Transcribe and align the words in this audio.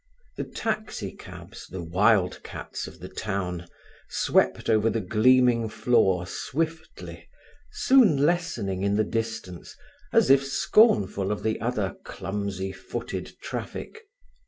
The 0.35 0.45
taxi 0.45 1.11
cabs, 1.11 1.67
the 1.67 1.83
wild 1.83 2.41
cats 2.41 2.87
of 2.87 3.01
the 3.01 3.07
town, 3.07 3.67
swept 4.09 4.67
over 4.67 4.89
the 4.89 4.99
gleaming 4.99 5.69
floor 5.69 6.25
swiftly, 6.25 7.29
soon 7.71 8.17
lessening 8.25 8.81
in 8.81 8.95
the 8.95 9.03
distance, 9.03 9.77
as 10.11 10.31
if 10.31 10.43
scornful 10.43 11.31
of 11.31 11.43
the 11.43 11.61
other 11.61 11.95
clumsy 12.03 12.71
footed 12.71 13.33
traffic. 13.43 14.07